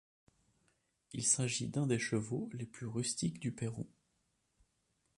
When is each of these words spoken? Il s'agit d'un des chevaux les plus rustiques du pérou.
Il 1.13 1.23
s'agit 1.23 1.67
d'un 1.67 1.85
des 1.85 1.99
chevaux 1.99 2.49
les 2.53 2.65
plus 2.65 2.87
rustiques 2.87 3.37
du 3.39 3.51
pérou. 3.51 3.87